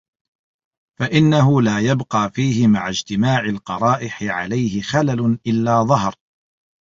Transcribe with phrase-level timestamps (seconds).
[0.99, 6.15] فَإِنَّهُ لَا يَبْقَى فِيهِ مَعَ اجْتِمَاعِ الْقَرَائِحِ عَلَيْهِ خَلَلٌ إلَّا ظَهَرَ